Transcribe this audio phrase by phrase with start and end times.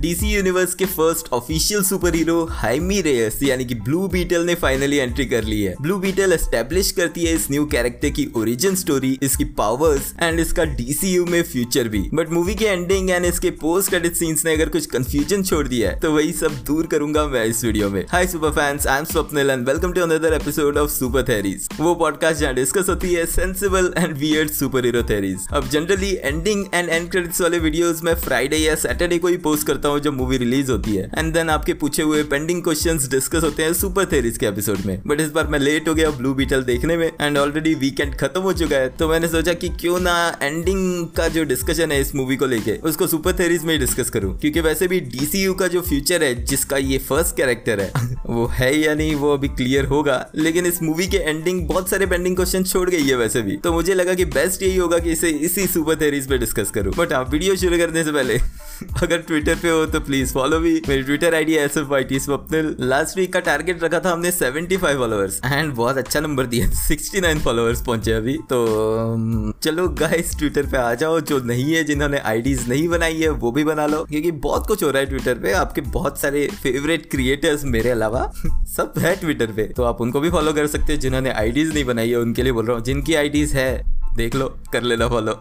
[0.00, 4.96] DC universe के first official super hero Jaime Reyes यानी कि ब्लू बीटल ने फाइनली
[4.96, 9.18] एंट्री कर ली है। ब्लू बीटल एस्टेब्लिश करती है इस न्यू कैरेक्टर की ओरिजिन स्टोरी
[9.22, 13.90] इसकी पावर्स एंड इसका डीसीयू में फ्यूचर भी। बट मूवी के एंडिंग एंड इसके पोस्ट
[13.90, 17.44] क्रेडिट सीन्स ने अगर कुछ कंफ्यूजन छोड़ दिया है तो वही सब दूर करूँगा मैं
[17.44, 20.90] इस वीडियो में। Hi super fans I am Swapnil and welcome to another episode of
[20.90, 25.68] super theories वो पॉडकास्ट जहाँ डिस्कस होती है sensible and weird super hero theories अब
[25.68, 29.84] generally ending and end credits वाले वीडियोस में फ्राइडे या सैटरडे को ही पोस्ट करता
[29.88, 33.62] हूँ जब मूवी रिलीज़ होती है। एंड देन आपके पूछे हुए पेंडिंग क्वेश्चन डिस्कस होते
[33.62, 36.62] हैं सुपर थेरीज के एपिसोड में। बट इस बार मैं लेट हो गया ब्लू बीटल
[36.62, 40.38] देखने में। एंड ऑलरेडी वीकेंड खत्म हो चुका है। तो मैंने सोचा कि क्यों ना
[40.42, 44.38] एंडिंग का जो डिस्कशन है इस मूवी को लेके, उसको सुपर थेरीज में डिस्कस करूँ।
[44.38, 47.92] क्योंकि वैसे भी डीसीयू का जो फ्यूचर है, जिसका ये फ़र्स्ट कैरेक्टर है,
[48.26, 52.06] वो है या नहीं, वो अभी क्लियर होगा। लेकिन इस मूवी के एंडिंग बहुत सारे
[52.06, 55.12] पेंडिंग क्वेश्चन छोड़ गई है वैसे भी। तो मुझे लगा कि बेस्ट यही होगा कि
[55.12, 58.34] इसे इसी सुपर थेरीज पे डिस्कस करूँ। बट हाँ वीडियो शुरू करने से पहले,
[59.02, 62.20] अगर ट्विटर पे हो तो प्लीज़ फॉलो भी मेरी Twitter ID S F Y T
[62.20, 66.70] Swapnil last week का टारगेट रखा था हमने 75 फॉलोअर्स एंड बहुत अच्छा नंबर दिया
[66.88, 68.32] 69 फॉलोअर्स पहुँचे अभी.
[68.32, 71.20] तो चलो गाइस ट्विटर पे आ जाओ.
[71.20, 74.04] जो नहीं है, जिन्होंने आईडीज नहीं बनाई है, वो भी बना लो.
[74.04, 75.52] क्योंकि बहुत कुछ हो रहा है ट्विटर पे.
[75.52, 78.32] आपके बहुत सारे फेवरेट क्रिएटर्स मेरे अलावा
[78.76, 79.62] सब है ट्विटर पे.
[79.62, 82.52] तो आप उनको भी फॉलो कर सकते हैं, जिन्होंने आईडीज नहीं बनाई है, उनके लिए
[82.52, 82.84] बोल रहा हूँ.
[82.84, 85.40] जिनकी आईडीज है देख लो, कर लेना फॉलो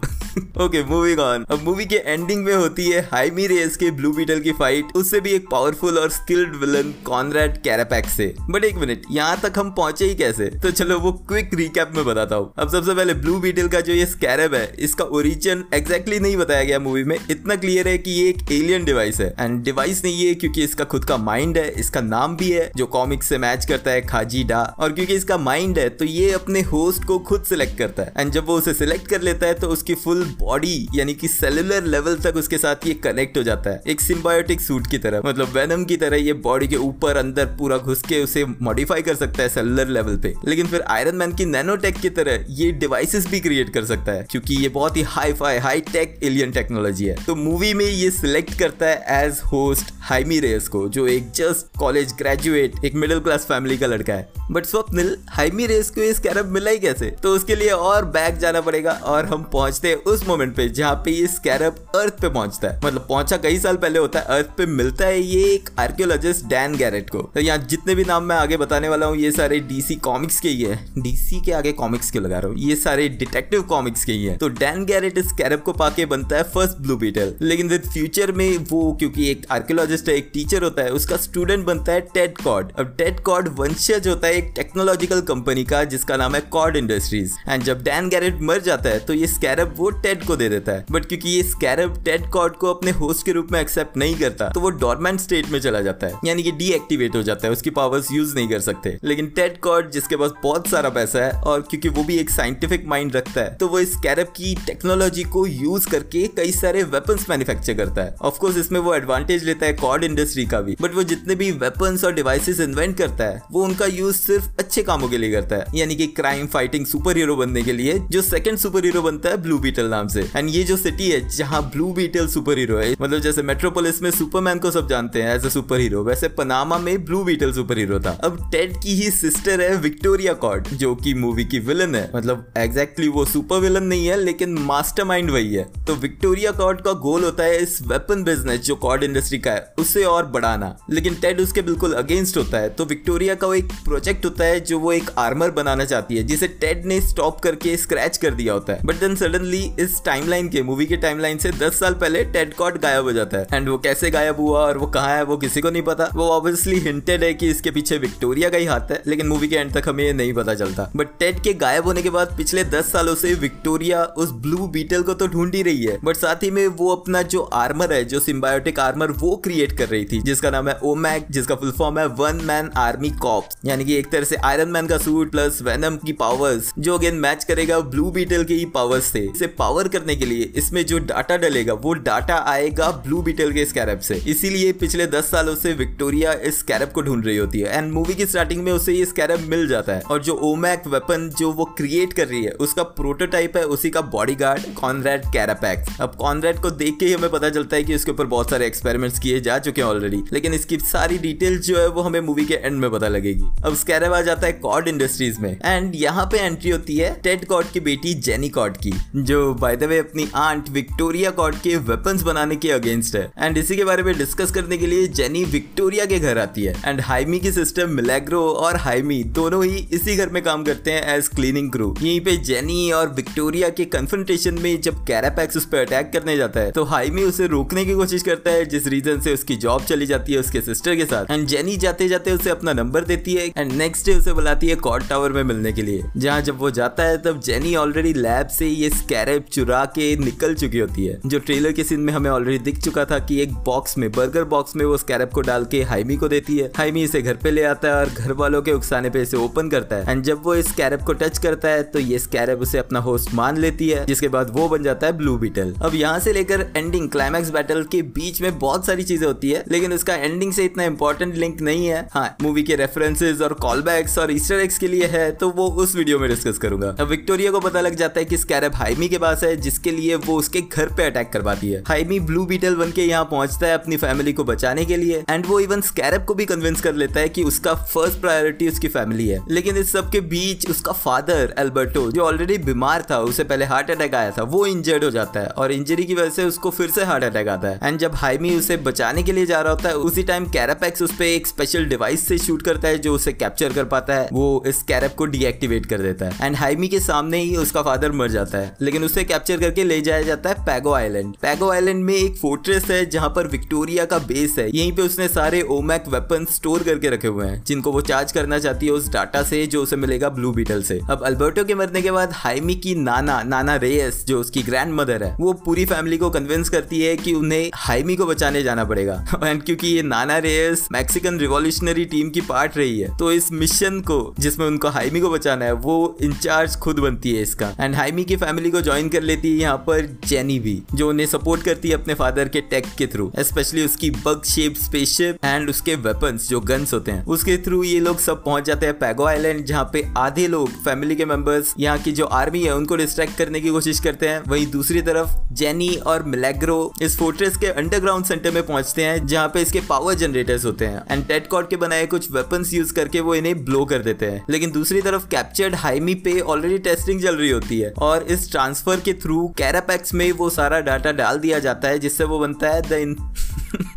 [0.63, 4.39] ओके मूविंग ऑन अब मूवी के एंडिंग में होती है हाइमी रेस के ब्लू बीटल
[4.39, 8.33] की फाइट उससे भी एक पावरफुल और स्किल्ड विलन कॉनरेड कैरापैक से.
[8.49, 10.45] बट एक मिनट यहाँ तक हम पहुँचे ही कैसे?
[10.63, 12.51] तो चलो वो क्विक रिकैप में बताता हूँ.
[12.57, 16.63] अब सबसे पहले ब्लू बीटल का जो ये स्कैरब है, इसका ओरिजिन एग्जैक्टली नहीं बताया
[16.63, 17.17] गया मूवी में.
[17.29, 19.33] इतना क्लियर है कि ये एक एलियन डिवाइस है.
[19.39, 22.85] एंड डिवाइस नहीं है क्योंकि इसका खुद का माइंड है, इसका नाम भी है, जो
[22.87, 26.61] कॉमिक से मैच करता है खाजी डा और क्योंकि इसका माइंड है तो ये अपने
[26.65, 28.13] होस्ट को खुद सिलेक्ट करता है.
[28.17, 31.85] एंड जब वो उसे सिलेक्ट कर लेता है तो उसकी फुल बॉडी यानी कि सेलुलर
[31.85, 35.49] लेवल तक उसके साथ ये कनेक्ट हो जाता है। एक सिम्बायोटिक सूट की तरह मतलब
[35.55, 39.43] वेनम की तरह ये बॉडी के ऊपर, अंदर पूरा घुस के उसे मॉडिफाई कर सकता
[39.43, 43.39] है सेलुलर लेवल पे। लेकिन फिर आयरन मैन की नैनोटेक की तरह ये डिवाइसेस भी
[43.39, 47.23] क्रिएट कर सकता है, क्योंकि ये बहुत ही hi fi hi tech alien technology है।
[47.25, 51.77] तो मूवी में ये सिलेक्ट करता है एज होस्ट हाइमी रेस को, जो एक जस्ट
[51.79, 56.19] कॉलेज ग्रेजुएट, एक मिडिल क्लास फैमिली का लड़का है। बट स्वप्निल, हाइमी रेस को इस
[56.19, 57.09] कैरब मिला ही कैसे?
[57.23, 60.95] तो उसके लिए और बैक जाना पड़ेगा और हम पहुँचते हैं उस मोमेंट पे जहाँ
[60.95, 64.49] पे ये स्कैरब अर्थ पे पहुँचता है। मतलब पहुँचा कई साल पहले होता है, अर्थ
[64.57, 68.35] पे मिलता है ये एक आर्कियोलॉजिस्ट डैन गैरेट को। तो यहाँ जितने भी नाम मैं
[68.35, 72.11] आगे बताने वाला हूँ, ये सारे डीसी कॉमिक्स के ही है। डीसी के आगे कॉमिक्स
[72.11, 72.57] के लगा रहा हूँ?
[72.59, 76.37] ये सारे डिटेक्टिव कॉमिक्स के ही है। तो डैन गैरेट इस कैरब को पाके बनता
[76.37, 80.81] है फ़र्स्ट ब्लू बीटल लेकिन फ्यूचर में वो, क्योंकि एक आर्कियोलॉजिस्ट है एक टीचर होता
[80.81, 85.21] है, उसका स्टूडेंट बनता है टेड कॉड अब टेड कॉड वंशज होता है एक टेक्नोलॉजिकल
[85.23, 89.13] कंपनी का, जिसका नाम है कॉड इंडस्ट्रीज़ एंड जब डैन गैरेट मर जाता है तो
[89.13, 90.85] ये स्कैरब वो टेड को दे देता है.
[90.91, 94.49] बट क्योंकि ये स्कैरब टेड कॉड को अपने होस्ट के रूप में एक्सेप्ट नहीं करता
[94.49, 96.19] तो वो डॉर्मेंट स्टेट में चला जाता है.
[96.25, 98.97] यानी कि डीएक्टिवेट हो जाता है, उसकी पावर्स यूज़ नहीं कर सकते.
[99.03, 102.85] लेकिन टेड कॉड जिसके पास बहुत सारा पैसा है, और क्योंकि वो भी एक साइंटिफिक
[102.87, 107.73] माइंड रखता है तो वो स्कैरब की टेक्नोलॉजी को यूज़ करके कई सारे वेपन्स मैन्युफैक्चर
[107.73, 108.15] करता है.
[108.21, 112.03] ऑफकोर्स इसमें वो एडवांटेज लेता है कॉड इंडस्ट्री का भी। बट वो जितने भी वेपन्स
[112.03, 115.65] और डिवाइसेस इन्वेंट करता है, वो उनका यूज़ सिर्फ़ अच्छे कामों के लिए करता है।
[115.75, 119.37] यानी कि क्राइम फाइटिंग सुपर हीरो बनने के लिए, जो सेकंड सुपर हीरो बनता है
[119.37, 122.91] ब्लू बीटल नाम से। एंड ये जो सिटी है, जहाँ ब्लू बीटल सुपर हीरो है
[123.01, 126.77] मतलब जैसे मेट्रोपोलिस में सुपरमैन को सब जानते हैं एज ए सुपर हीरो वैसे पनामा
[126.77, 130.93] में ब्लू बीटल सुपर हीरो था। अब टेड की ही सिस्टर है विक्टोरिया कॉड जो
[130.95, 135.53] कि मूवी की विलन है। मतलब एग्जैक्टली वो सुपर विलन नहीं है, लेकिन मास्टरमाइंड वही
[135.53, 139.51] है। तो विक्टोरिया कॉड का गोल होता है इस वेपन बिज़नेस जो कॉड इंडस्ट्री का
[139.51, 143.53] है उसे और बढ़ाना। लेकिन टेड उसके बिल्कुल अगेंस्ट होता है। तो विक्टोरिया का वो
[143.53, 147.39] एक प्रोजेक्ट होता है, जो वो एक आर्मर बनाना चाहती है, जिसे टेड ने स्टॉप
[147.39, 151.37] करके स्क्रैच कर दिया होता है। बट देन सडनली इस टाइमलाइन के मूवी के टाइमलाइन
[151.37, 154.59] से 10 साल पहले टेड कॉट गायब हो जाता है। एंड वो कैसे गायब हुआ
[154.59, 157.71] और वो कहाँ है, वो किसी को नहीं पता। वो ऑब्वियसली हिंटेड है कि इसके
[157.71, 160.91] पीछे विक्टोरिया का ही हाथ है, लेकिन मूवी के एंड तक हमें नहीं पता चलता।
[160.95, 165.01] बट टेड के गायब होने के बाद पिछले 10 सालों से विक्टोरिया उस ब्लू बीटल
[165.01, 168.05] को तो ढूंढ ही रही है। बट साथ ही में वो अपना जो आर्मर है,
[168.05, 171.99] जो सिम्बायोटिक आर्मर वो क्रिएट कर रही थी, जिसका नाम है ओमैक, जिसका फुल फॉर्म
[171.99, 175.61] है वन मैन आर्मी कॉप्स यानी कि एक तरह से आयरन मैन का सूट प्लस
[175.61, 179.87] वेनम की पावर्स जो अगेन मैच करेगा ब्लू बीटल के ही पावर्स से। इसे पावर
[179.87, 184.15] करने के लिए इसमें जो डाटा डलेगा, वो डाटा आएगा ब्लू बीटल के स्कैरब से।
[184.27, 188.13] इसीलिए पिछले दस सालों से विक्टोरिया इस स्कैरब को ढूंढ रही होती है। एंड मूवी
[188.13, 191.65] की स्टार्टिंग में उसे ये स्कैरब मिल जाता है। और जो ओमैक वेपन जो वो
[191.77, 196.59] क्रिएट कर रही है, उसका प्रोटोटाइप है उसी का बॉडी गार्ड कॉनरेड कैरापैक्स अब कॉनरेड
[196.61, 199.39] को देख के ही हमें पता चलता है कि उसके ऊपर बहुत सारे एक्सपेरिमेंट्स किए
[199.39, 202.53] जा जा चुके हैं ऑलरेडी लेकिन इसकी सारी डिटेल जो है वो हमें मूवी के
[202.55, 206.39] एंड में पता लगेगी। अब स्कैरेब आ जाता है कॉड इंडस्ट्रीज़ में। एंड यहाँ पे
[206.39, 210.27] एंट्री होती है टेड कॉड की बेटी जेनी कॉड की, जो बाय द वे अपनी
[210.35, 214.51] आंट विक्टोरिया कॉड के वेपन्स बनाने के अगेंस्ट है। एंड इसी के बारे में डिस्कस
[214.51, 218.75] करने के लिए जेनी विक्टोरिया के घर आती है। एंड हाइमी की सिस्टर मिलेग्रो और
[218.77, 222.91] हाइमी दोनों ही इसी घर में काम करते हैं एज क्लीनिंग क्रू यहीं पे जेनी
[222.91, 227.23] और विक्टोरिया के कन्फ्रंटेशन में जब कैरापैक्स उस पर अटैक करने जाता है तो हाइमी
[227.23, 230.61] उसे रोकने की कोशिश करता है, जिस रीजन से उसकी जॉब चली जाती है उसके
[230.61, 234.13] सिस्टर के साथ। एंड जेनी जाते जाते उसे अपना नंबर देती है। एंड नेक्स्ट डे
[234.13, 237.39] उसे बुलाती है कॉड टावर में मिलने के लिए। जहाँ जब वो जाता है, तब
[237.41, 241.83] जेनी ऑलरेडी लैब से ये स्कैरेब चुरा के निकल चुकी होती है। जो ट्रेलर के
[241.83, 244.97] सीन में हमें ऑलरेडी दिख चुका था कि एक बॉक्स में बर्गर बॉक्स में वो
[244.97, 247.95] स्कैरेब को डाल के हाइमी को देती है। हाइमी इसे घर पे ले आता है
[247.95, 251.03] और घर वालों के उकसाने पे इसे ओपन करता है। एंड जब वो इस कैरेब
[251.05, 254.49] को टच करता है तो ये स्कैरेब उसे अपना होस्ट मान लेती है, जिसके बाद
[254.53, 258.41] वो बन जाता है ब्लू बीटल अब यहाँ से लेकर एंडिंग क्लाइमैक्स बैटल के बीच
[258.41, 262.07] में बहुत सारी चीज़ें होती है, लेकिन उसका एंडिंग से इतना इंपॉर्टेंट लिंक नहीं है।
[262.11, 265.67] हाँ मूवी के रेफरेंसेज और कॉल बैक्स और ईस्टर एक्स के लिए है तो वो
[265.75, 269.07] उस वीडियो में डिस्कस करूँगा। अब विक्टोरिया को पता लग जाता है कि स्कैरेब हाइमी
[269.09, 272.75] के पास है, जिसके लिए वो उसके घर पे अटैक करवाती है। हाइमी ब्लू बीटल
[272.75, 276.25] बन के यहाँ पहुँचता है अपनी फैमिली को बचाने के लिए एंड वो इवन स्कैरेब
[276.25, 279.91] को भी कन्विंस कर लेता है कि उसका फ़र्स्ट प्रायोरिटी उसकी फैमिली है। लेकिन इस
[279.91, 284.31] सब के बीच उसका फादर एल्बर्टो जो ऑलरेडी बीमार था, उसे पहले हार्ट अटैक आया
[284.31, 287.23] था, वो इंजर्ड हो जाता है, और इंजरी की वजह से उसको फिर से हार्ट
[287.23, 290.23] अटैक आता है। एंड जब हाइमी उसे बचाने के लिए जा रहा होता है। उसी
[290.23, 293.83] टाइम कैरापैक्स उस पर एक स्पेशल डिवाइस से शूट करता है, जो उसे कैप्चर कर
[293.83, 297.55] पाता है। वो इस कैरप को डीएक्टिवेट कर देता है। एंड हाइमी के सामने ही
[297.55, 301.35] उसका फादर मर जाता है। लेकिन उसे कैप्चर करके ले जाया जाता है पैगो आइलैंड
[301.41, 305.27] पैगो आइलैंड में एक फोर्ट्रेस है, जहाँ पर विक्टोरिया का बेस है। यहीं पे उसने
[305.27, 309.09] सारे ओमैक वेपन स्टोर करके रखे हुए हैं, जिनको वो चार्ज करना चाहती है उस
[309.09, 312.75] डाटा से, जो उसे मिलेगा ब्लू बीटल से। अब अल्बर्टो के मरने के बाद हाइमी
[312.75, 317.01] की नाना नाना रेयस जो उसकी ग्रैंड मदर है, वो पूरी फैमिली को कन्विंस करती
[317.01, 322.05] है कि उन्हें हाइमी को बचाने जाना पड़ेगा। एंड क्योंकि ये nana Reyes Mexican revolutionary
[322.05, 325.71] team की पार्ट रही है। तो इस मिशन को, जिसमें उनको हाइमी को बचाना है,
[325.71, 329.57] वो इंचार्ज खुद बनती है इसका। एंड हाइमी की फैमिली को ज्वाइन कर लेती है
[329.57, 333.31] यहाँ पर जेनी भी, जो उन्हें सपोर्ट करती है अपने फादर के टेक के थ्रू
[333.39, 337.99] स्पेशली उसकी बग शेप स्पेसशिप एंड उसके वेपन्स जो गन्स होते हैं। उसके थ्रू ये
[337.99, 341.97] लोग सब पहुँच जाते हैं पैगो आइलैंड जहाँ पे आधे लोग फैमिली के मेंबर्स यहाँ
[341.97, 345.95] की जो आर्मी है, उनको डिस्ट्रैक्ट करने की कोशिश करते हैं। वहीं दूसरी तरफ़ जेनी
[345.95, 350.65] और मिलेग्रो इस फोर्ट्रेस के अंडरग्राउंड सेंटर में पहुँचते हैं, जहाँ पे इसके पावर जनरेटर्स
[350.65, 354.25] होते हैं। एंड टेटकॉट के बनाए कुछ वेपन यूज़ करके वो इन्हें ब्लो कर देते
[354.25, 358.51] हैं। लेकिन दूसरी तरफ़ कैप्चर्ड हाइमी पे ऑलरेडी टेस्टिंग चल रही होती है। और इस
[358.51, 362.69] ट्रांसफ़र के थ्रू कैरापैक्स में वो सारा डाटा डाल दिया जाता है, जिससे वो बनता
[362.69, 362.93] है द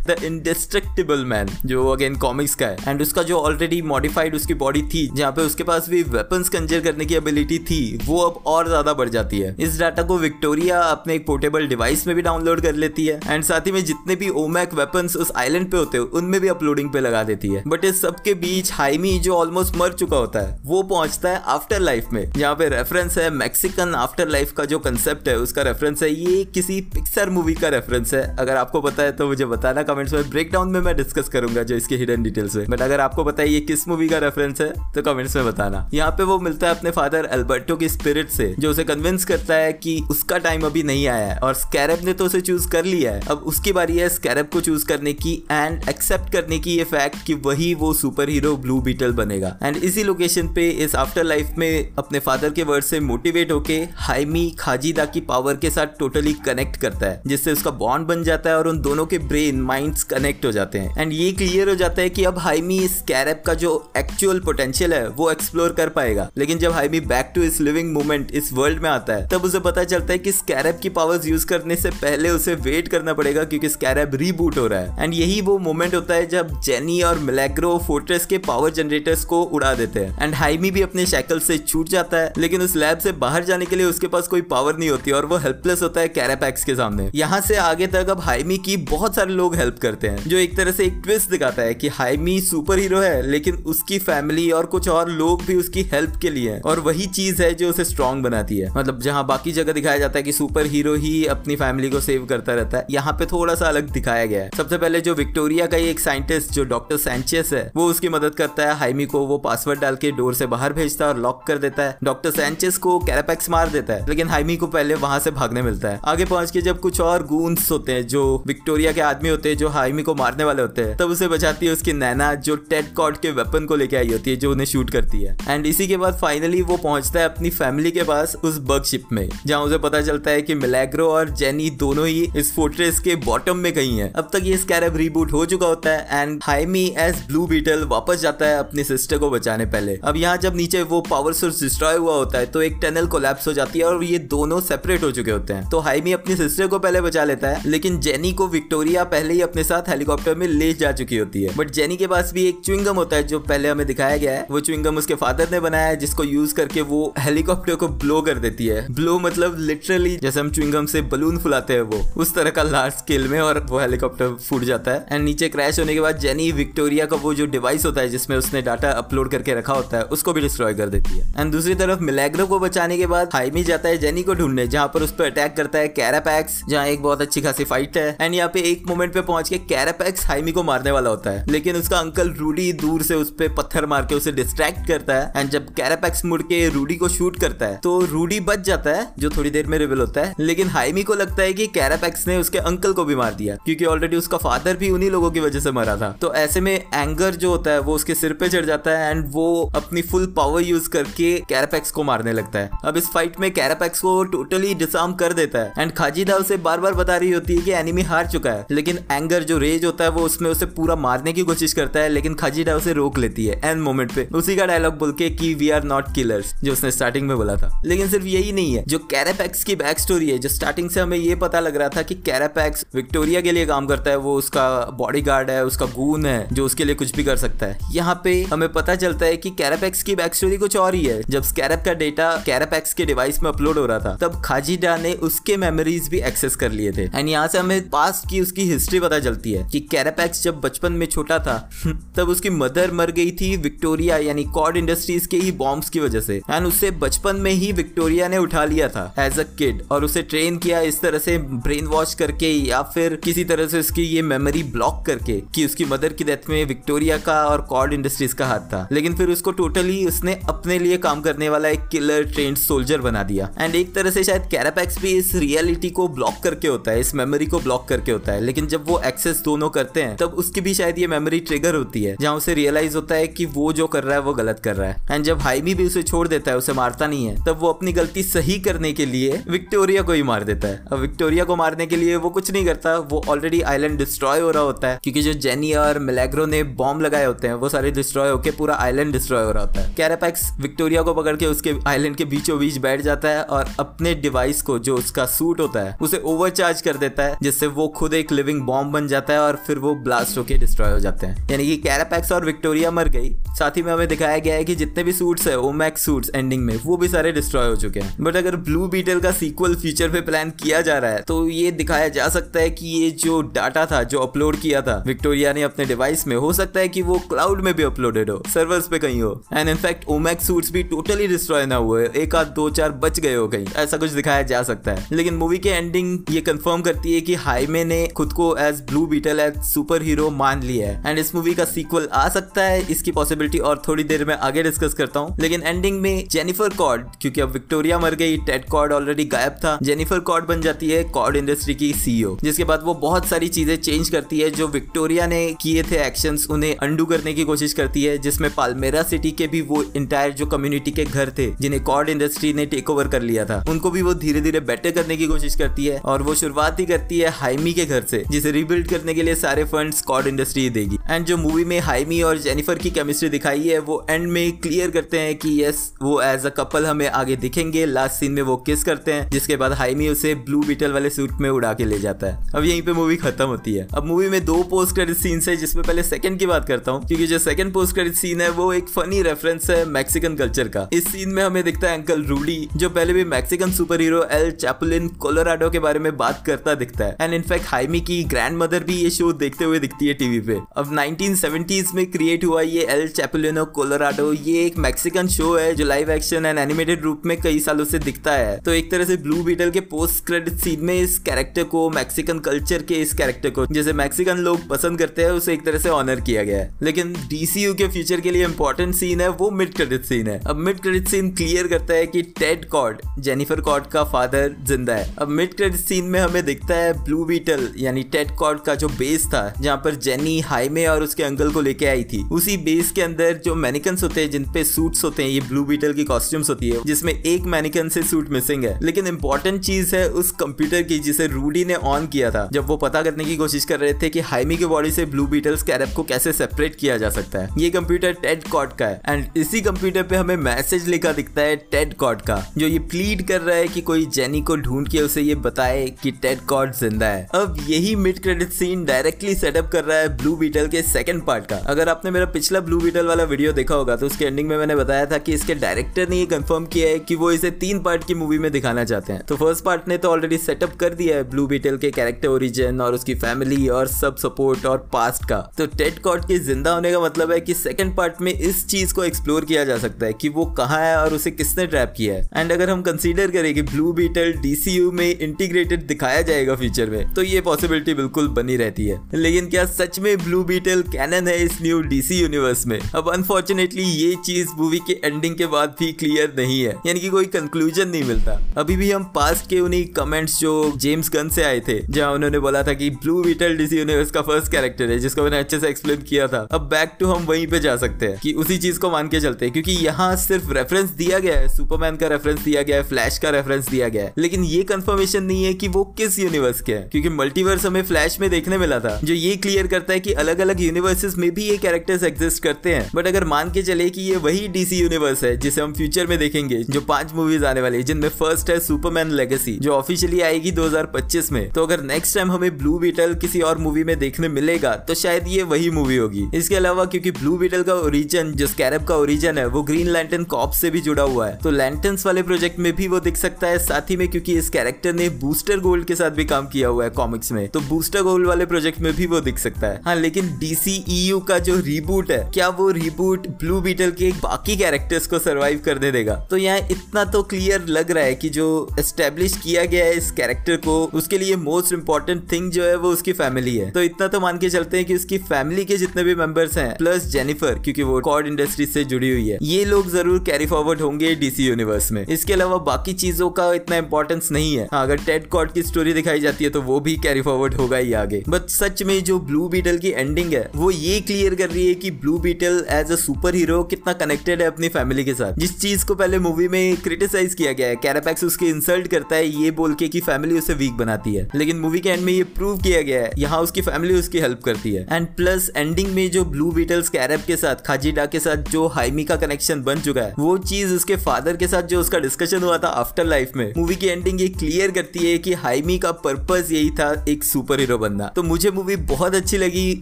[0.07, 2.77] द इंडिस्ट्रक्टिबल मैन जो अगेन कॉमिक्स का है.
[2.89, 6.81] एंड उसका जो ऑलरेडी मॉडिफाइड उसकी बॉडी थी, जहाँ पे उसके पास भी वेपन्स कंजर
[6.81, 9.55] करने की एबिलिटी थी, वो अब और ज़्यादा बढ़ जाती है.
[9.61, 13.21] इस डाटा को विक्टोरिया अपने एक पोर्टेबल डिवाइस में भी डाउनलोड कर लेती है.
[13.27, 16.49] एंड साथ ही में जितने भी ओमैक वेपन्स उस आइलैंड पे होते हैं, उनमें भी
[16.49, 17.63] अपलोडिंग पे लगा देती है.
[17.67, 21.81] बट इस सबके बीच हाइमी जो ऑलमोस्ट मर चुका होता है, वो पहुँचता है आफ्टर
[21.81, 22.31] लाइफ में.
[22.37, 26.45] जहाँ पे रेफरेंस है मैक्सिकन आफ्टर लाइफ का जो कंसेप्ट है, उसका रेफरेंस है ये
[26.55, 28.23] किसी पिक्सर मूवी का रेफरेंस है.
[28.39, 31.63] अगर आपको पता है तो मुझे बताना कमेंट्स में। ब्रेक डाउन में मैं डिस्कस करूँगा
[31.63, 34.61] जो इसके हिडन डिटेल्स है। बट अगर आपको पता है ये किस मूवी का रेफरेंस
[34.61, 38.31] है तो कमेंट्स में बताना। यहाँ पे वो मिलता है अपने फादर अल्बर्टो की स्पिरिट
[38.31, 42.05] से, जो उसे कन्विंस करता है कि उसका टाइम अभी नहीं आया है। और स्कैरब
[42.05, 45.13] ने तो उसे चूज़ कर लिया है। अब उसकी बारी है स्कैरब को चूज़ करने
[45.15, 49.57] की एंड एक्सेप्ट करने की ये फैक्ट कि वही वो सुपर हीरो ब्लू बीटल बनेगा।
[49.63, 53.79] एंड इसी लोकेशन पे इस आफ्टर लाइफ में अपने फादर के वर्ड से मोटिवेट होके
[53.99, 58.51] हाइमी खाजीदा की पावर के साथ टोटली कनेक्ट करता है, जिससे उसका बॉन्ड बन जाता
[58.51, 61.75] है और उन दोनों के ब्रेन माइंड्स कनेक्ट हो जाते हैं। एंड ये क्लियर हो
[61.75, 65.89] जाता है कि अब हाइमी इस कैरेप का जो एक्चुअल पोटेंशियल है, वो एक्सप्लोर कर
[65.89, 69.45] पाएगा। लेकिन जब हाइमी बैक टू इस लिविंग मूवमेंट इस वर्ल्ड में आता है, तब
[69.45, 73.13] उसे पता चलता है कि स्कैरब की पावर्स यूज़ करने से पहले उसे वेट करना
[73.13, 77.03] पड़ेगा क्योंकि स्कैरब रीबूट हो रहा है। एंड यही वो मोमेंट होता है जब जेनी
[77.03, 81.39] और मिलेग्रो फोर्ट्रेस के पावर जनरेटर्स को उड़ा देते हैं। एंड हाइमी भी अपने शैकल
[81.39, 84.41] से छूट जाता है, लेकिन उस लैब से बाहर जाने के लिए उसके पास कोई
[84.41, 88.09] पावर नहीं होती और वो हेल्पलेस होता है कैरापैक्स के सामने। यहाँ से आगे तक
[88.09, 91.31] अब हाइमी की बहुत सारे लोग हेल्प करते हैं, जो एक तरह से एक ट्विस्ट
[91.31, 95.55] दिखाता है कि हाइमी सुपर हीरो है, लेकिन उसकी फैमिली और कुछ और लोग भी
[95.55, 99.01] उसकी हेल्प के लिए हैं। और वही चीज़ है जो उसे स्ट्रॉन्ग बनाती है। मतलब
[99.01, 102.55] जहाँ बाकी जगह दिखाया जाता है कि सुपर हीरो ही अपनी फैमिली को सेव करता
[102.55, 105.77] रहता है, यहाँ पे थोड़ा सा अलग दिखाया गया है। सबसे पहले जो विक्टोरिया का
[105.77, 109.81] एक साइंटिस्ट जो डॉक्टर सैंचेस है, वो उसकी मदद करता है। हाइमी को वो पासवर्ड
[109.81, 112.99] डाल के डोर से बाहर भेजता है और लॉक कर देता है। डॉक्टर सैंचेस को
[112.99, 116.51] कैरापैक्स मार देता है, लेकिन हाइमी को पहले वहाँ से भागने मिलता है। आगे पहुँच
[116.51, 120.03] के जब कुछ और गूंस होते हैं, जो विक्टोरिया के आदमी होते हैं, जो हाइमी
[120.03, 123.31] को मारने वाले होते हैं, तब उसे बचाती है उसकी नैना, जो टेड कॉड के
[123.33, 126.19] वेपन को लेके आई होती है, जो उन्हें शूट करती है। एंड इसी के बाद
[126.19, 130.01] फाइनली वो पहुँचता है अपनी फैमिली के पास, उस बग शिप में, जहाँ उसे पता
[130.01, 134.13] चलता है कि मिलेग्रो और जेनी दोनों ही इस फोर्ट्रेस के बॉटम में कहीं है।
[134.13, 138.21] अब तक ये स्कैरब रिबूट हो चुका होता है and Jaime as blue beetle वापस
[138.21, 141.97] जाता है अपनी सिस्टर को बचाने पहले। अब यहाँ जब नीचे वो पावर सोर्स डिस्ट्रॉय
[141.97, 145.11] हुआ होता है तो एक टनल कोलैप्स हो जाती है, और ये दोनों सेपरेट हो
[145.11, 148.47] चुके होते हैं। तो हाइमी अपनी सिस्टर को पहले बचा लेता है, लेकिन जेनी को
[148.49, 152.07] विक्टोरिया पहले ही अपने साथ हेलीकॉप्टर में ले जा चुकी होती है। बट जेनी के
[152.07, 155.15] पास भी एक च्विंगम होता है जो पहले हमें दिखाया गया है। वो च्विंगम उसके
[155.15, 159.19] फादर ने बनाया है, जिसको यूज़ करके वो हेलीकॉप्टर को ब्लो कर देती है। ब्लो
[159.19, 163.27] मतलब लिटरली जैसे हम च्विंगम से बलून फुलाते हैं वो। उस तरह का लार्ज स्केल
[163.29, 167.07] में और वो हेलीकॉप्टर फूट जाता है। एंड नीचे क्रैश होने के बाद जेनी विक्टोरिया
[167.07, 170.33] का वो जो डिवाइस होता है, जिसमें उसने डाटा अपलोड करके रखा होता है, उसको
[170.33, 173.89] भी डिस्ट्रॉय कर देती है। एंड दूसरी तरफ़ मिलेग्रो को बचाने के बाद हाइमी जाता
[173.89, 177.23] है जेनी को ढूँढने, जहाँ पर उस पर अटैक करता है कैरापैक्स जहाँ एक बहुत
[177.23, 180.63] अच्छी खासी फाइट है। एंड यहाँ पे एक मोमेंट पे पहुँच के कैरापैक्स हाइमी को
[180.63, 184.15] मारने वाला होता है। लेकिन उसका अंकल रूडी दूर से उस पर पत्थर मार के
[184.15, 187.99] उसे डिस्ट्रैक्ट करता है एंड जब कैरापैक्स मुड़ के रूडी को शूट करता है तो
[188.03, 191.43] रूडी बच जाता है, जो थोड़ी देर में रिविल होता है। लेकिन हाइमी को लगता
[191.43, 194.91] है कि कैरापैक्स ने उसके अंकल को भी मार दिया, क्योंकि ऑलरेडी उसका फादर भी
[194.91, 197.95] उन्हीं लोगों की वजह से मरा था। तो ऐसे में एंगर जो होता है, वो
[197.95, 202.05] उसके सिर पे चढ़ जाता है एंड वो अपनी फुल पावर यूज़ करके कैरापैक्स को
[202.05, 205.93] मारने लगता है। अब इस फाइट में कैरापैक्स को टोटली डिसार्म कर देता है एंड
[205.93, 209.43] खाजीदा उसे बार बार बता रही होती है कि एनिमी हार चुका है। लेकिन एंगर
[209.43, 212.75] जो रेज होता है, वो उसमें उसे पूरा मारने की कोशिश करता है, लेकिन खाजिदा
[212.77, 215.85] उसे रोक लेती है एंड मोमेंट पे। उसी का डायलॉग बोल के कि वी आर
[215.85, 219.65] नॉट किलर्स जो उसने स्टार्टिंग में बोला था। लेकिन सिर्फ़ यही नहीं है, जो कैरापैक्स
[219.65, 222.87] की बैक स्टोरी है, जो स्टार्टिंग से हमें ये पता लग रहा था कि कैरापैक्स
[222.95, 226.65] विक्टोरिया के लिए काम करता है, वो उसका बॉडी गार्ड है, उसका गून है, जो
[226.65, 230.03] उसके लिए कुछ भी कर सकता है। यहाँ पे हमें पता चलता है कि कैरापैक्स
[230.03, 233.51] की बैक स्टोरी कुछ और ही है। जब स्कैरप का डेटा कैरापैक्स के डिवाइस में
[233.51, 237.29] अपलोड हो रहा था, तब खाजीडा ने उसके मेमोरीज भी एक्सेस कर लिए थे। एंड
[237.29, 241.07] यहाँ से हमें पास्ट की उसकी हिस्ट्री पता चलती है कि कैरापैक्स जब बचपन में
[241.07, 241.71] छोटा था,
[242.17, 246.21] तब उसकी मदर मर गई थी विक्टोरिया यानी कॉड इंडस्ट्रीज़ के ही बॉम्ब्स की वजह
[246.21, 250.05] से। एंड उससे बचपन में ही विक्टोरिया ने उठा लिया था एज अ किड और
[250.05, 254.03] उसे ट्रेन किया इस तरह से ब्रेन वॉश करके, या फिर किसी तरह से उसकी
[254.03, 258.35] ये मेमोरी ब्लॉक करके, कि उसकी मदर की डेथ में विक्टोरिया का और कॉड इंडस्ट्रीज़
[258.35, 262.23] का हाथ था। लेकिन फिर उसको टोटली उसने अपने लिए काम करने वाला एक किलर
[262.23, 266.35] ट्रेन सोल्जर बना दिया। एंड एक तरह से शायद कैरापैक्स भी इस रियलिटी को ब्लॉक
[266.45, 269.69] करके होता है, इस मेमोरी को ब्लॉक करके होता है। लेकिन जब वो एक्सेस दोनों
[269.71, 273.15] करते हैं, तब उसकी भी शायद ये मेमोरी ट्रिगर होती है, जहाँ उसे रियलाइज़ होता
[273.15, 275.75] है कि वो जो कर रहा है, वो गलत कर रहा है। एंड जब हाइमी
[275.75, 278.93] भी उसे छोड़ देता है, उसे मारता नहीं है, तब वो अपनी गलती सही करने
[278.93, 282.31] के लिए विक्टोरिया को ही मार देता है। अब विक्टोरिया को मारने के लिए वो
[282.31, 285.99] कुछ नहीं करता, वो ऑलरेडी आइलैंड डिस्ट्रॉय हो रहा होता है, क्योंकि जो जेनी और
[285.99, 289.65] मिलेग्रो ने बॉम्ब लगाए होते हैं, वो सारे डिस्ट्रॉय होकर पूरा आइलैंड डिस्ट्रॉय हो रहा
[289.65, 293.43] होता है। कैरापैक्स विक्टोरिया को पकड़ के उसके आइलैंड के बीचों बीच बैठ जाता है
[293.43, 297.67] और अपने डिवाइस को जो उसका सूट होता है, उसे ओवरचार्ज कर देता है, जिससे
[297.67, 300.99] वो खुद एक लिविंग बॉम्ब बन जाता है और फिर वो ब्लास्ट होकर डिस्ट्रॉय हो
[300.99, 304.55] जाते हैं। यानी कि कैरापैक्स और विक्टोरिया मर गई। साथ ही में हमें दिखाया गया
[304.55, 307.77] है कि जितने भी सूट्स है ओमैक्स सूट्स एंडिंग में, वो भी सारे डिस्ट्रॉय हो
[307.77, 311.23] चुके हैं। बट अगर ब्लू बीटल का सीक्वल फ्यूचर पे प्लान किया जा रहा है
[311.23, 315.03] तो ये दिखाया जा सकता है कि ये जो डाटा था, जो अपलोड किया था
[315.07, 318.43] विक्टोरिया ने अपने डिवाइस में, हो सकता है कि वो क्लाउड में भी अपलोडेड हो
[318.49, 322.47] सर्वर्स पे कहीं हो। And in fact OMAC's suits भी टोटली डिस्ट्रॉय ना हुए, एक आध
[322.47, 325.69] दो चार बच गए हो कहीं। ऐसा कुछ दिखाया जा सकता है। लेकिन मूवी के
[325.69, 330.03] एंडिंग ये कंफर्म करती है कि हाईमे ने खुद को as blue beetle as super
[330.03, 333.83] hero मान लिया है। एंड इस मूवी का सीक्वल आ सकता है। इसकी पॉसिबिलिटी और
[333.89, 337.99] थोड़ी देर में आगे डिस्कस करता हूँ। लेकिन एंडिंग में जेनिफर कॉड क्योंकि अब विक्टोरिया
[337.99, 341.93] मर गई टेड कॉड ऑलरेडी गायब था। जेनिफर कॉड बन जाती है कॉड इंडस्ट्री की
[341.95, 345.97] सीईओ जिसके बाद वो बहुत सारी चीज़ें चेंज करती है, जो विक्टोरिया ने किए थे
[345.99, 350.33] एक्शंस उन्हें अंडू करने की कोशिश करती है, जिसमें पालमेरा सिटी के भी वो इंटायर
[350.33, 353.91] जो कम्युनिटी के घर थे, जिन्हें कॉड इंडस्ट्री ने टेक ओवर कर लिया था, उनको
[353.91, 357.19] भी वो धीरे धीरे बेटर करने की कोशिश करती है, और वो शुरुआत ही करती
[357.19, 360.99] है हाइमी के घर से जिसे रिबिल्ड करने के लिए सारे फंड कॉड इंडस्ट्री देगी।
[361.11, 364.91] एंड जो मूवी में हाइमी और जेनिफर की केमिस्ट्री दिखाई है, वो एंड में क्लियर
[364.91, 368.57] करते हैं कि यस वो एज अ कपल हमें आगे दिखेंगे। लास्ट सीन में वो
[368.67, 371.99] किस करते हैं, जिसके बाद हाइमी उसे ब्लू बीटल वाले सूट में उड़ा के ले
[371.99, 375.17] जाता है। अब यहीं पे मूवी खत्म होती है। अब मूवी में दो पोस्ट क्रेडिट
[375.17, 378.41] सीन्स है, जिसमें पहले सेकंड की बात करता हूँ, क्योंकि जो सेकंड पोस्ट क्रेडिट सीन
[378.41, 381.99] है, वो एक फनी रेफरेंस है मैक्सिकन कल्चर का। इस सीन में हमें दिखता है
[381.99, 386.43] अंकल रूडी जो पहले भी Mexican super hero el Chapulin Colorado के बारे में बात
[386.47, 390.07] करता दिखता है। एंड इनफैक्ट हाइमी की ग्रैंड मदर भी ये शो देखते हुए दिखती
[390.07, 395.29] है टीवी पे। अब 1970s में क्रिएट हुआ ये एल चैपलिनो कोलोराडो ये एक मैक्सिकन
[395.29, 398.73] शो है जो लाइव एक्शन एंड एनिमेटेड रूप में कई सालों से दिखता है। तो
[398.73, 402.83] एक तरह से ब्लू बीटल के पोस्ट क्रेडिट सीन में इस कैरेक्टर को मैक्सिकन कल्चर
[402.83, 406.21] के इस कैरेक्टर को, जैसे मैक्सिकन लोग पसंद करते हैं, उसे एक तरह से ऑनर
[406.21, 410.05] किया गया है। लेकिन डीसीयू के फ्यूचर के लिए इंपॉर्टेंट सीन है, वो मिड क्रेडिट
[410.05, 414.05] सीन है। अब मिड क्रेडिट सीन क्लियर करता है कि टेड कॉड जेनिफर कॉड का
[414.05, 418.61] फादर ज़िंदा है। अब मिड क्रेडिट सीन में हमें दिखता है ब्लू बीटल यानी कॉड
[418.61, 422.23] का जो बेस था, जहाँ पर जेनी हाईमे और उसके अंकल को लेके आई थी,
[422.33, 425.93] उसी बेस के अंदर जो मैनिकन्स होते हैं जिनपे सूट्स होते हैं, ये ब्लू बीटल
[425.93, 430.09] की कॉस्ट्यूम्स होती है, जिसमें एक मैनिकन से सूट मिसिंग है। लेकिन इंपॉर्टेंट चीज़ है
[430.11, 433.65] उस कंप्यूटर की, जिसे रूडी ने ऑन किया था, जब वो पता करने की कोशिश
[433.65, 436.97] कर रहे थे कि हाइमी के बॉडी से ब्लू बीटल्स कैरप को कैसे सेपरेट किया
[436.97, 440.89] जा सकता है। ये कंप्यूटर टेड कॉड का है एंड इसी कंप्यूटर पे हमें मैसेज
[440.89, 444.41] लिखा दिखता है टेड कॉड का, जो ये प्लीड कर रहा है कि कोई जेनी
[444.41, 448.53] को ढूंढ के उसे ये बताए कि टेड कॉड ज़िंदा है। अब यही mid credit
[448.53, 452.27] scene directly setup कर रहा है ब्लू बीटल के सेकंड पार्ट का। अगर आपने मेरा
[452.27, 455.33] पिछला ब्लू बीटल वाला वीडियो देखा होगा तो उसके एंडिंग में मैंने बताया था कि
[455.33, 458.51] इसके डायरेक्टर ने ये कंफर्म किया है कि वो इसे तीन पार्ट की मूवी में
[458.53, 461.77] दिखाना चाहते हैं। तो फ़र्स्ट पार्ट ने तो ऑलरेडी सेटअप कर दिया है ब्लू बीटल
[461.77, 466.25] के कैरेक्टर ओरिजिन और उसकी फैमिली और सब सपोर्ट और पास्ट का। तो टेड कॉट
[466.25, 469.65] के ज़िंदा होने का मतलब है कि सेकंड पार्ट में इस चीज़ को एक्सप्लोर किया
[469.65, 472.71] जा सकता है कि वो कहाँ है और उसे किसने ट्रैप किया है। एंड अगर
[472.71, 477.41] हम कंसीडर करें कि ब्लू बीटल डीसीयू में इंटीग्रेटेड दिखाया जाएगा फ्यूचर में तो ये
[477.43, 481.81] पॉसिबिलिटी बिल्कुल बनी रहती है। लेकिन क्या सच में ब्लू बीटल कैनन है इस न्यू
[481.83, 482.79] डीसी यूनिवर्स में?
[482.95, 487.09] अब अनफॉर्चुनेटली ये चीज़ मूवी के एंडिंग के बाद भी क्लियर नहीं है। यानी कि
[487.09, 491.43] कोई कंक्लूजन नहीं मिलता। अभी भी हम पास्ट के उन्हीं कमेंट्स जो जेम्स गन से
[491.43, 494.99] आए थे, जहाँ उन्होंने बोला था कि ब्लू बीटल डीसी यूनिवर्स का फ़र्स्ट कैरेक्टर है,
[494.99, 498.07] जिसको मैंने अच्छे से एक्सप्लेन किया था। अब बैक टू हम वहीं पे जा सकते
[498.07, 501.39] हैं कि उसी चीज़ को मान के चलते हैं, क्योंकि यहाँ सिर्फ़ रेफरेंस दिया गया
[501.39, 504.63] है। सुपरमैन का रेफरेंस दिया गया है फ्लैश का रेफरेंस दिया गया है। लेकिन ये
[504.63, 508.59] कंफर्मेशन नहीं है कि वो किस यूनिवर्स के हैं, क्योंकि मल्टीवर्स हमें फ्लैश में देखने
[508.59, 512.03] मिला था, जो ये क्लियर करता है कि अलग अलग यूनिवर्सेस में भी ये कैरेक्टर्स
[512.03, 515.61] एग्जिस्ट करते हैं। बट अगर मान के चले कि ये वही डीसी यूनिवर्स है, जिसे
[515.61, 519.57] हम फ्यूचर में देखेंगे, जो पाँच मूवीज़ आने वाली है, जिनमें फ़र्स्ट है सुपरमैन लेगेसी
[519.59, 523.85] जो ऑफिशियली आएगी 2025 में। तो अगर नेक्स्ट टाइम हमें ब्लू बीटल किसी और मूवी
[523.85, 527.75] में देखने मिलेगा तो शायद ये वही मूवी होगी। इसके अलावा क्योंकि ब्लू बीटल का
[527.77, 531.37] ओरिजन जो स्कैरब का ओरिजन है, वो ग्रीन लैंटन कॉप से भी जुड़ा हुआ है।
[531.39, 534.49] तो लैंटन्स वाले प्रोजेक्ट में भी वो दिख सकता है, साथ ही में क्योंकि इस
[534.51, 538.03] कैरेक्टर ने बूस्टर गोल्ड के साथ भी काम किया हुआ है कॉमिक्स में। तो बूस्टर
[538.03, 542.11] गोल्ड वाले प्रोजेक्ट में भी वो दिख सकता है। हाँ लेकिन डीसीईयू का जो रिबूट
[542.11, 546.15] है क्या वो रिबूट ब्लू बीटल के बाकी कैरेक्टर्स को सरवाइव करने देगा?
[546.31, 548.47] तो यहाँ इतना तो क्लियर लग रहा है कि जो
[548.79, 552.91] एस्टेब्लिश किया गया है इस कैरेक्टर को उसके लिए मोस्ट इंपॉर्टेंट थिंग जो है वो
[552.93, 556.05] उसकी फैमिली है। तो इतना तो मान के चलते हैं कि उसकी फैमिली के जितने
[556.05, 559.91] भी मेंबर्स हैं प्लस जेनिफर क्योंकि वो कॉर्ड इंडस्ट्री से जुड़ी हुई है ये लोग
[559.91, 564.55] ज़रूर कैरी फॉरवर्ड होंगे डीसी यूनिवर्स में। इसके अलावा बाकी चीज़ों का इतना इंपॉर्टेंस नहीं
[564.57, 567.55] है। हाँ, अगर टेड कॉर्ड की स्टोरी दिखाई जाती है तो वो भी कैरी फॉरवर्ड
[567.59, 571.35] होगा ही आगे। बट सच में जो ब्लू बीटल की एंडिंग है, वो ये क्लियर
[571.35, 575.05] कर रही है कि blue beetle as a super hero कितना कनेक्टेड है अपनी फैमिली
[575.05, 578.87] के साथ। जिस चीज़ को पहले मूवी में क्रिटिसाइज किया गया है कैरापैक्स उसके इंसल्ट
[578.89, 582.03] करता है, ये बोल के कि फैमिली उसे वीक बनाती है। लेकिन मूवी के एंड
[582.03, 585.51] में ये प्रूव किया गया है, यहाँ उसकी फैमिली उसकी हेल्प करती है। एंड प्लस
[585.57, 589.63] एंडिंग में जो ब्लू बीटल्स कैरप के साथ खाजीडा के साथ जो हाइमी का कनेक्शन
[589.63, 593.05] बन चुका है, वो चीज़ उसके फादर के साथ जो उसका डिस्कशन हुआ था आफ्टर
[593.05, 596.93] लाइफ में मूवी की एंडिंग ये क्लियर करती है कि हाइमी का पर्पज यही था
[597.09, 599.75] एक सुपर हीरो बनना तो मुझे मूवी बहुत अच्छी लगी।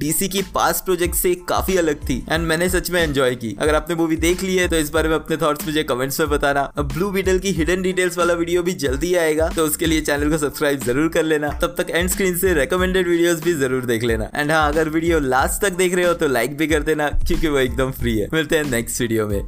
[0.00, 3.74] डीसी की पास प्रोजेक्ट से काफ़ी अलग थी। एंड मैंने सच में एंजॉय की। अगर
[3.74, 6.60] आपने मूवी देख ली है तो इस बारे में अपने थॉट्स मुझे कमेंट्स में बताना।
[6.76, 10.30] अब ब्लू बीटल की हिडन डिटेल्स वाला वीडियो भी जल्दी आएगा। तो उसके लिए चैनल
[10.30, 14.04] को सब्सक्राइब ज़रूर कर लेना। तब तक एंड स्क्रीन से रेकमेंडेड वीडियोस भी ज़रूर देख
[14.04, 17.08] लेना। एंड हाँ अगर वीडियो लास्ट तक देख रहे हो तो लाइक भी कर देना,
[17.18, 19.42] क्योंकि वो एकदम फ्री है। मिलते हैं नेक्स्ट वीडियो में।